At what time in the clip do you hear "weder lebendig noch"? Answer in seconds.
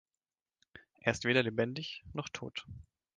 1.25-2.27